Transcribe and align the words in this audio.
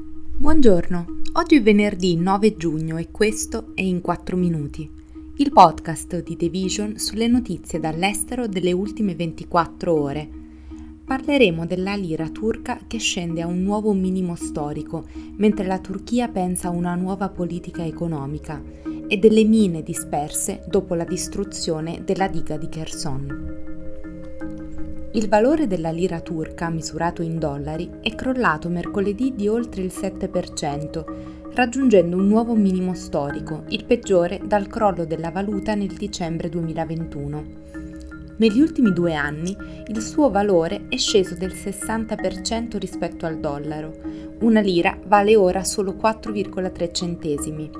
Buongiorno, 0.00 1.06
oggi 1.32 1.56
è 1.56 1.62
venerdì 1.62 2.14
9 2.14 2.56
giugno 2.56 2.98
e 2.98 3.10
questo 3.10 3.72
è 3.74 3.80
In 3.80 4.00
4 4.00 4.36
Minuti, 4.36 4.88
il 5.38 5.50
podcast 5.52 6.22
di 6.22 6.36
The 6.36 6.48
Vision 6.48 6.98
sulle 6.98 7.26
notizie 7.26 7.80
dall'estero 7.80 8.46
delle 8.46 8.70
ultime 8.70 9.16
24 9.16 9.92
ore. 9.92 10.28
Parleremo 11.04 11.66
della 11.66 11.96
lira 11.96 12.28
turca 12.28 12.78
che 12.86 12.98
scende 12.98 13.42
a 13.42 13.48
un 13.48 13.60
nuovo 13.64 13.92
minimo 13.92 14.36
storico, 14.36 15.04
mentre 15.36 15.66
la 15.66 15.80
Turchia 15.80 16.28
pensa 16.28 16.68
a 16.68 16.72
una 16.72 16.94
nuova 16.94 17.28
politica 17.28 17.84
economica, 17.84 18.62
e 19.08 19.16
delle 19.16 19.42
mine 19.42 19.82
disperse 19.82 20.62
dopo 20.68 20.94
la 20.94 21.04
distruzione 21.04 22.04
della 22.04 22.28
diga 22.28 22.56
di 22.56 22.68
Kherson. 22.68 23.77
Il 25.18 25.28
valore 25.28 25.66
della 25.66 25.90
lira 25.90 26.20
turca, 26.20 26.70
misurato 26.70 27.22
in 27.22 27.40
dollari, 27.40 27.90
è 28.00 28.14
crollato 28.14 28.68
mercoledì 28.68 29.34
di 29.34 29.48
oltre 29.48 29.82
il 29.82 29.90
7%, 29.92 31.50
raggiungendo 31.54 32.16
un 32.16 32.28
nuovo 32.28 32.54
minimo 32.54 32.94
storico, 32.94 33.64
il 33.70 33.84
peggiore 33.84 34.40
dal 34.44 34.68
crollo 34.68 35.04
della 35.04 35.32
valuta 35.32 35.74
nel 35.74 35.92
dicembre 35.92 36.48
2021. 36.48 37.44
Negli 38.36 38.60
ultimi 38.60 38.92
due 38.92 39.14
anni 39.14 39.56
il 39.88 40.00
suo 40.02 40.30
valore 40.30 40.82
è 40.88 40.96
sceso 40.96 41.34
del 41.34 41.52
60% 41.52 42.78
rispetto 42.78 43.26
al 43.26 43.40
dollaro. 43.40 43.92
Una 44.42 44.60
lira 44.60 44.96
vale 45.04 45.34
ora 45.34 45.64
solo 45.64 45.96
4,3 46.00 46.94
centesimi. 46.94 47.70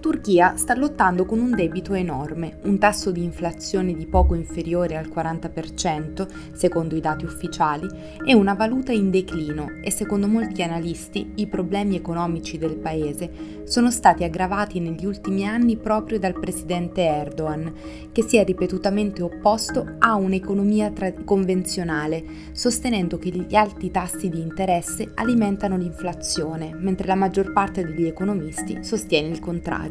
Turchia 0.00 0.56
sta 0.56 0.74
lottando 0.74 1.26
con 1.26 1.40
un 1.40 1.50
debito 1.50 1.92
enorme, 1.92 2.58
un 2.62 2.78
tasso 2.78 3.10
di 3.10 3.22
inflazione 3.22 3.92
di 3.92 4.06
poco 4.06 4.34
inferiore 4.34 4.96
al 4.96 5.08
40%, 5.08 6.26
secondo 6.54 6.96
i 6.96 7.00
dati 7.00 7.26
ufficiali, 7.26 7.86
e 8.24 8.32
una 8.32 8.54
valuta 8.54 8.92
in 8.92 9.10
declino 9.10 9.78
e 9.82 9.90
secondo 9.90 10.26
molti 10.26 10.62
analisti 10.62 11.32
i 11.34 11.46
problemi 11.48 11.96
economici 11.96 12.56
del 12.56 12.76
paese 12.76 13.60
sono 13.64 13.90
stati 13.90 14.24
aggravati 14.24 14.80
negli 14.80 15.04
ultimi 15.04 15.46
anni 15.46 15.76
proprio 15.76 16.18
dal 16.18 16.38
presidente 16.38 17.02
Erdogan, 17.02 17.72
che 18.10 18.22
si 18.22 18.38
è 18.38 18.44
ripetutamente 18.44 19.22
opposto 19.22 19.96
a 19.98 20.14
un'economia 20.14 20.90
tra- 20.92 21.12
convenzionale, 21.24 22.24
sostenendo 22.52 23.18
che 23.18 23.28
gli 23.28 23.54
alti 23.54 23.90
tassi 23.90 24.30
di 24.30 24.40
interesse 24.40 25.12
alimentano 25.14 25.76
l'inflazione, 25.76 26.74
mentre 26.74 27.06
la 27.06 27.14
maggior 27.14 27.52
parte 27.52 27.84
degli 27.84 28.06
economisti 28.06 28.82
sostiene 28.82 29.28
il 29.28 29.40
contrario. 29.40 29.89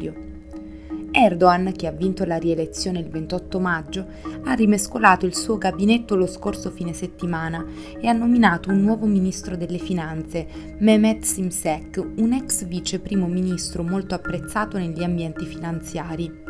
Erdogan, 1.12 1.72
che 1.76 1.86
ha 1.86 1.90
vinto 1.90 2.24
la 2.24 2.36
rielezione 2.36 3.00
il 3.00 3.08
28 3.08 3.58
maggio, 3.58 4.06
ha 4.44 4.52
rimescolato 4.52 5.26
il 5.26 5.34
suo 5.34 5.58
gabinetto 5.58 6.14
lo 6.14 6.26
scorso 6.26 6.70
fine 6.70 6.92
settimana 6.92 7.64
e 8.00 8.06
ha 8.06 8.12
nominato 8.12 8.70
un 8.70 8.80
nuovo 8.80 9.06
ministro 9.06 9.56
delle 9.56 9.78
finanze, 9.78 10.46
Mehmet 10.78 11.24
Simsek, 11.24 12.02
un 12.16 12.32
ex 12.32 12.64
vice 12.64 13.00
primo 13.00 13.26
ministro 13.26 13.82
molto 13.82 14.14
apprezzato 14.14 14.78
negli 14.78 15.02
ambienti 15.02 15.44
finanziari. 15.44 16.48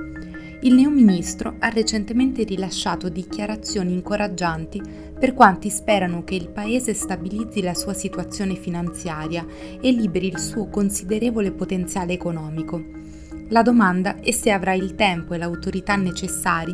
Il 0.63 0.75
neoministro 0.75 1.57
ha 1.59 1.71
recentemente 1.71 2.43
rilasciato 2.43 3.09
dichiarazioni 3.09 3.95
incoraggianti 3.95 4.83
per 5.19 5.33
quanti 5.33 5.71
sperano 5.71 6.23
che 6.23 6.35
il 6.35 6.51
paese 6.51 6.93
stabilizzi 6.93 7.63
la 7.63 7.73
sua 7.73 7.95
situazione 7.95 8.57
finanziaria 8.57 9.47
e 9.81 9.91
liberi 9.91 10.27
il 10.27 10.39
suo 10.39 10.69
considerevole 10.69 11.51
potenziale 11.53 12.13
economico. 12.13 13.10
La 13.51 13.63
domanda 13.63 14.21
è 14.21 14.31
se 14.31 14.53
avrà 14.53 14.75
il 14.75 14.95
tempo 14.95 15.35
e 15.35 15.39
l'autorità 15.39 15.97
necessari 15.97 16.73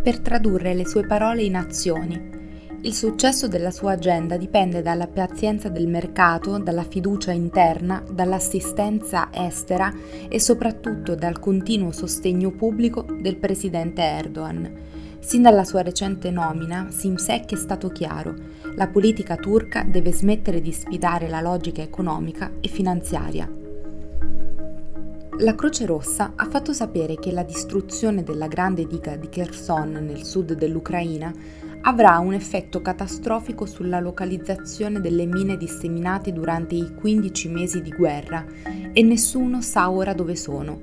per 0.00 0.20
tradurre 0.20 0.72
le 0.72 0.86
sue 0.86 1.04
parole 1.04 1.42
in 1.42 1.56
azioni. 1.56 2.30
Il 2.82 2.94
successo 2.94 3.48
della 3.48 3.72
sua 3.72 3.92
agenda 3.92 4.36
dipende 4.36 4.82
dalla 4.82 5.08
pazienza 5.08 5.68
del 5.68 5.88
mercato, 5.88 6.58
dalla 6.58 6.84
fiducia 6.84 7.32
interna, 7.32 8.04
dall'assistenza 8.08 9.30
estera 9.32 9.92
e 10.28 10.38
soprattutto 10.38 11.16
dal 11.16 11.40
continuo 11.40 11.90
sostegno 11.90 12.52
pubblico 12.52 13.04
del 13.20 13.36
presidente 13.36 14.02
Erdogan. 14.02 14.70
Sin 15.18 15.42
dalla 15.42 15.64
sua 15.64 15.82
recente 15.82 16.30
nomina, 16.30 16.86
Simsek 16.90 17.52
è 17.52 17.56
stato 17.56 17.88
chiaro, 17.88 18.34
la 18.76 18.86
politica 18.86 19.34
turca 19.34 19.82
deve 19.82 20.12
smettere 20.12 20.60
di 20.60 20.70
sfidare 20.70 21.28
la 21.28 21.40
logica 21.40 21.82
economica 21.82 22.52
e 22.60 22.68
finanziaria. 22.68 23.61
La 25.38 25.54
Croce 25.54 25.86
Rossa 25.86 26.34
ha 26.36 26.46
fatto 26.46 26.74
sapere 26.74 27.16
che 27.16 27.32
la 27.32 27.42
distruzione 27.42 28.22
della 28.22 28.48
grande 28.48 28.86
diga 28.86 29.16
di 29.16 29.30
Kherson 29.30 29.90
nel 29.92 30.24
sud 30.24 30.52
dell'Ucraina 30.52 31.32
avrà 31.80 32.18
un 32.18 32.34
effetto 32.34 32.82
catastrofico 32.82 33.64
sulla 33.64 33.98
localizzazione 33.98 35.00
delle 35.00 35.24
mine 35.24 35.56
disseminate 35.56 36.32
durante 36.32 36.74
i 36.74 36.94
15 36.94 37.48
mesi 37.48 37.80
di 37.80 37.90
guerra 37.90 38.44
e 38.92 39.02
nessuno 39.02 39.62
sa 39.62 39.90
ora 39.90 40.12
dove 40.12 40.36
sono. 40.36 40.80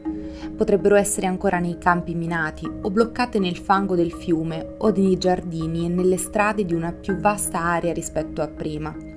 Potrebbero 0.57 0.95
essere 0.95 1.27
ancora 1.27 1.59
nei 1.59 1.77
campi 1.77 2.15
minati 2.15 2.67
o 2.67 2.89
bloccate 2.89 3.38
nel 3.38 3.55
fango 3.55 3.95
del 3.95 4.11
fiume 4.11 4.75
o 4.79 4.89
nei 4.89 5.17
giardini 5.17 5.85
e 5.85 5.89
nelle 5.89 6.17
strade 6.17 6.65
di 6.65 6.73
una 6.73 6.91
più 6.91 7.15
vasta 7.17 7.61
area 7.61 7.93
rispetto 7.93 8.41
a 8.41 8.47
prima. 8.47 9.08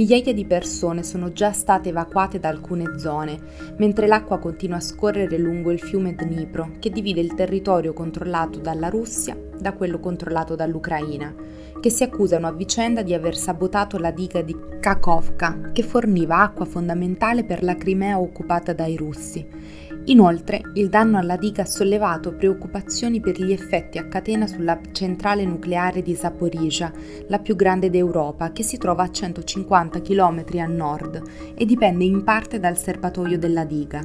Migliaia 0.00 0.32
di 0.32 0.46
persone 0.46 1.02
sono 1.02 1.30
già 1.30 1.52
state 1.52 1.90
evacuate 1.90 2.40
da 2.40 2.48
alcune 2.48 2.98
zone, 2.98 3.38
mentre 3.76 4.06
l'acqua 4.06 4.38
continua 4.38 4.78
a 4.78 4.80
scorrere 4.80 5.36
lungo 5.36 5.70
il 5.70 5.78
fiume 5.78 6.14
Dnipro, 6.14 6.76
che 6.78 6.88
divide 6.88 7.20
il 7.20 7.34
territorio 7.34 7.92
controllato 7.92 8.60
dalla 8.60 8.88
Russia 8.88 9.36
da 9.58 9.74
quello 9.74 10.00
controllato 10.00 10.54
dall'Ucraina, 10.54 11.34
che 11.82 11.90
si 11.90 12.02
accusano 12.02 12.46
a 12.46 12.52
vicenda 12.52 13.02
di 13.02 13.12
aver 13.12 13.36
sabotato 13.36 13.98
la 13.98 14.10
diga 14.10 14.40
di 14.40 14.56
Kakovka, 14.80 15.68
che 15.70 15.82
forniva 15.82 16.38
acqua 16.38 16.64
fondamentale 16.64 17.44
per 17.44 17.62
la 17.62 17.74
Crimea 17.74 18.18
occupata 18.18 18.72
dai 18.72 18.96
russi 18.96 19.46
Inoltre, 20.10 20.62
il 20.74 20.88
danno 20.88 21.18
alla 21.18 21.36
diga 21.36 21.62
ha 21.62 21.66
sollevato 21.66 22.32
preoccupazioni 22.32 23.20
per 23.20 23.40
gli 23.40 23.52
effetti 23.52 23.96
a 23.96 24.08
catena 24.08 24.48
sulla 24.48 24.80
centrale 24.90 25.44
nucleare 25.44 26.02
di 26.02 26.16
Zaporizhia, 26.16 26.92
la 27.28 27.38
più 27.38 27.54
grande 27.54 27.90
d'Europa, 27.90 28.50
che 28.50 28.64
si 28.64 28.76
trova 28.76 29.04
a 29.04 29.10
150 29.10 30.02
km 30.02 30.44
a 30.58 30.66
nord 30.66 31.22
e 31.54 31.64
dipende 31.64 32.02
in 32.02 32.24
parte 32.24 32.58
dal 32.58 32.76
serbatoio 32.76 33.38
della 33.38 33.64
diga. 33.64 34.04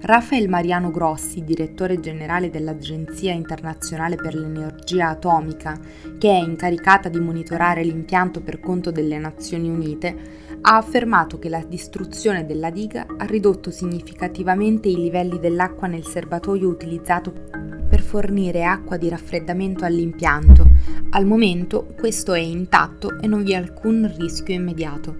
Rafael 0.00 0.48
Mariano 0.50 0.90
Grossi, 0.90 1.42
direttore 1.42 1.98
generale 1.98 2.50
dell'Agenzia 2.50 3.32
internazionale 3.32 4.16
per 4.16 4.34
l'energia 4.34 5.08
atomica, 5.08 5.80
che 6.18 6.30
è 6.30 6.38
incaricata 6.38 7.08
di 7.08 7.18
monitorare 7.18 7.82
l'impianto 7.82 8.40
per 8.40 8.60
conto 8.60 8.92
delle 8.92 9.18
Nazioni 9.18 9.68
Unite, 9.68 10.46
ha 10.60 10.76
affermato 10.76 11.38
che 11.38 11.48
la 11.48 11.64
distruzione 11.66 12.46
della 12.46 12.70
diga 12.70 13.06
ha 13.16 13.24
ridotto 13.24 13.70
significativamente 13.70 14.88
i 14.88 14.96
livelli 14.96 15.38
dell'acqua 15.38 15.86
nel 15.86 16.04
serbatoio 16.04 16.68
utilizzato 16.68 17.32
per 17.88 18.00
fornire 18.00 18.64
acqua 18.64 18.96
di 18.96 19.08
raffreddamento 19.08 19.84
all'impianto. 19.84 20.66
Al 21.10 21.24
momento 21.24 21.86
questo 21.98 22.34
è 22.34 22.40
intatto 22.40 23.18
e 23.18 23.26
non 23.26 23.42
vi 23.42 23.52
è 23.52 23.56
alcun 23.56 24.12
rischio 24.16 24.54
immediato. 24.54 25.16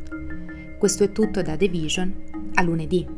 Questo 0.78 1.04
è 1.04 1.12
tutto 1.12 1.42
da 1.42 1.56
The 1.56 1.68
Vision. 1.68 2.14
A 2.54 2.62
lunedì. 2.62 3.17